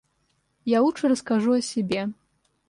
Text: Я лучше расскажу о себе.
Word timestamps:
Я 0.65 0.81
лучше 0.81 1.09
расскажу 1.09 1.51
о 1.51 1.61
себе. 1.61 2.09